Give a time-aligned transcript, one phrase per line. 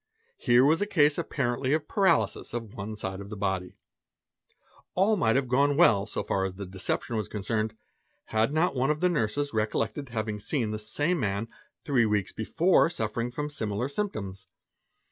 [0.39, 3.77] Here was a case apparently of paralysis of one side of the body.
[4.95, 7.75] All might have gone well so far as the deception was concerned,
[8.33, 9.37] had not one of the; of a particular case.
[9.37, 11.49] nurses recollected having seen the same man
[11.85, 14.47] three weeks before suffer ing from similar symptoms.